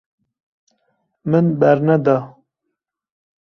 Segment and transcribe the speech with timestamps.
[1.29, 2.17] Min berneda.